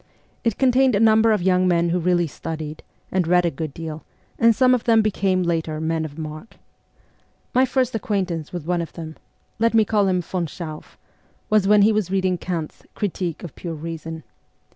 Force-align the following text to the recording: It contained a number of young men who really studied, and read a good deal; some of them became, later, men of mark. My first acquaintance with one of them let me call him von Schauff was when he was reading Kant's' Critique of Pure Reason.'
It 0.43 0.57
contained 0.57 0.95
a 0.95 0.99
number 0.99 1.31
of 1.31 1.43
young 1.43 1.67
men 1.67 1.89
who 1.89 1.99
really 1.99 2.25
studied, 2.25 2.81
and 3.11 3.27
read 3.27 3.45
a 3.45 3.51
good 3.51 3.71
deal; 3.71 4.03
some 4.51 4.73
of 4.73 4.85
them 4.85 5.03
became, 5.03 5.43
later, 5.43 5.79
men 5.79 6.05
of 6.05 6.17
mark. 6.17 6.55
My 7.53 7.65
first 7.65 7.93
acquaintance 7.93 8.51
with 8.51 8.65
one 8.65 8.81
of 8.81 8.93
them 8.93 9.15
let 9.59 9.75
me 9.75 9.85
call 9.85 10.07
him 10.07 10.23
von 10.23 10.47
Schauff 10.47 10.97
was 11.51 11.67
when 11.67 11.83
he 11.83 11.93
was 11.93 12.09
reading 12.09 12.39
Kant's' 12.39 12.81
Critique 12.95 13.43
of 13.43 13.53
Pure 13.53 13.75
Reason.' 13.75 14.23